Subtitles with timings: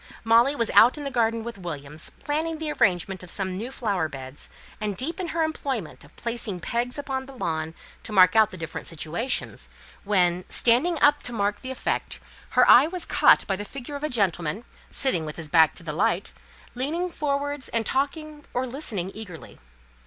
[0.23, 4.09] Molly was out in the garden with Williams, planning the arrangement of some new flower
[4.09, 8.49] beds, and deep in her employment of placing pegs upon the lawn to mark out
[8.49, 9.69] the different situations,
[10.03, 12.19] when, standing up to mark the effect,
[12.49, 15.83] her eye was caught by the figure of a gentleman, sitting with his back to
[15.83, 16.33] the light,
[16.73, 19.59] leaning forwards and talking, or listening, eagerly.